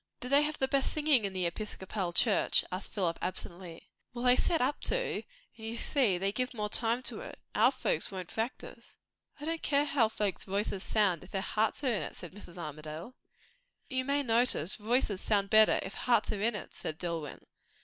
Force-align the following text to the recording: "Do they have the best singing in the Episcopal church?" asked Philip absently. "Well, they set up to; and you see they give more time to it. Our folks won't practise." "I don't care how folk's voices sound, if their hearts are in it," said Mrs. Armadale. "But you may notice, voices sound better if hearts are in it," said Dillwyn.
"Do 0.19 0.29
they 0.29 0.41
have 0.41 0.57
the 0.57 0.67
best 0.67 0.91
singing 0.93 1.25
in 1.25 1.33
the 1.33 1.45
Episcopal 1.45 2.11
church?" 2.11 2.65
asked 2.71 2.91
Philip 2.91 3.19
absently. 3.21 3.87
"Well, 4.15 4.25
they 4.25 4.35
set 4.35 4.59
up 4.59 4.81
to; 4.85 5.17
and 5.17 5.23
you 5.67 5.77
see 5.77 6.17
they 6.17 6.31
give 6.31 6.55
more 6.55 6.69
time 6.69 7.03
to 7.03 7.19
it. 7.19 7.37
Our 7.53 7.69
folks 7.69 8.09
won't 8.11 8.29
practise." 8.29 8.97
"I 9.39 9.45
don't 9.45 9.61
care 9.61 9.85
how 9.85 10.09
folk's 10.09 10.43
voices 10.43 10.81
sound, 10.81 11.23
if 11.23 11.29
their 11.29 11.39
hearts 11.43 11.83
are 11.83 11.93
in 11.93 12.01
it," 12.01 12.15
said 12.15 12.33
Mrs. 12.33 12.57
Armadale. 12.57 13.13
"But 13.89 13.95
you 13.95 14.03
may 14.03 14.23
notice, 14.23 14.75
voices 14.75 15.21
sound 15.21 15.51
better 15.51 15.79
if 15.83 15.93
hearts 15.93 16.31
are 16.31 16.41
in 16.41 16.55
it," 16.55 16.73
said 16.73 16.97
Dillwyn. 16.97 17.45